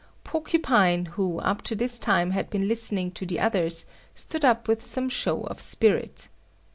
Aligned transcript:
Porcupine, 0.23 1.05
who 1.13 1.37
up 1.41 1.61
to 1.61 1.75
this 1.75 1.99
time 1.99 2.31
had 2.31 2.49
been 2.49 2.67
listening 2.67 3.11
to 3.11 3.23
the 3.23 3.39
others, 3.39 3.85
stood 4.15 4.43
up 4.43 4.67
with 4.67 4.83
some 4.83 5.09
show 5.09 5.43
of 5.43 5.61
spirit. 5.61 6.27